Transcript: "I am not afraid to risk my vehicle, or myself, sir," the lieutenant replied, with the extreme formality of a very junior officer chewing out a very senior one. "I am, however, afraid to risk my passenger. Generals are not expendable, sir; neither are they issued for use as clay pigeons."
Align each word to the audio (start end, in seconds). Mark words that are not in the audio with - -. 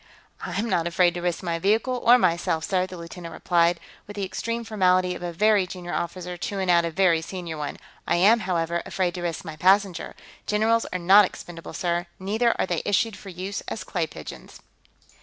"I 0.43 0.57
am 0.57 0.67
not 0.67 0.87
afraid 0.87 1.13
to 1.13 1.21
risk 1.21 1.43
my 1.43 1.59
vehicle, 1.59 1.95
or 2.03 2.17
myself, 2.17 2.63
sir," 2.63 2.87
the 2.87 2.97
lieutenant 2.97 3.33
replied, 3.33 3.79
with 4.07 4.15
the 4.15 4.23
extreme 4.25 4.63
formality 4.63 5.13
of 5.13 5.21
a 5.21 5.31
very 5.31 5.67
junior 5.67 5.93
officer 5.93 6.37
chewing 6.37 6.71
out 6.71 6.85
a 6.85 6.89
very 6.89 7.21
senior 7.21 7.55
one. 7.55 7.77
"I 8.07 8.15
am, 8.15 8.39
however, 8.39 8.81
afraid 8.83 9.13
to 9.13 9.21
risk 9.21 9.45
my 9.45 9.57
passenger. 9.57 10.15
Generals 10.47 10.87
are 10.91 10.97
not 10.97 11.25
expendable, 11.25 11.73
sir; 11.73 12.07
neither 12.17 12.55
are 12.59 12.65
they 12.65 12.81
issued 12.83 13.15
for 13.15 13.29
use 13.29 13.61
as 13.67 13.83
clay 13.83 14.07
pigeons." 14.07 14.59